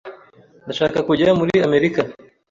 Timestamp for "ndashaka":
0.65-0.97